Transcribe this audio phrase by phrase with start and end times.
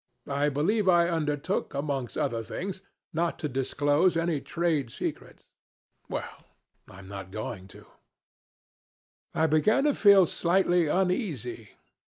[0.33, 2.81] I believe I undertook amongst other things
[3.13, 5.43] not to disclose any trade secrets.
[6.09, 6.43] Well,
[6.89, 7.85] I am not going to.
[9.35, 11.73] "I began to feel slightly uneasy.